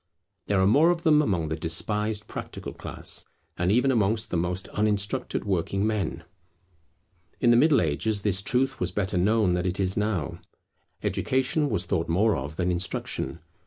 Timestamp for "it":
9.67-9.79